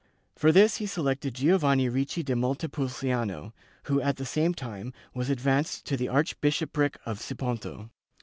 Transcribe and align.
For 0.35 0.51
this 0.51 0.77
he 0.77 0.87
selected 0.87 1.35
Giovanni 1.35 1.87
Ricci 1.87 2.23
da 2.23 2.33
Montepulciano 2.33 3.53
who, 3.83 4.01
at 4.01 4.15
the 4.15 4.25
same 4.25 4.55
time, 4.55 4.93
was 5.13 5.29
advanced 5.29 5.85
to 5.85 5.95
the 5.95 6.07
archbishopric 6.09 6.97
of 7.05 7.19
Siponto. 7.19 7.91